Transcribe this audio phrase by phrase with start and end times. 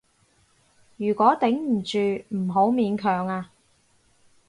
[0.97, 3.51] 如果頂唔住，唔好勉強啊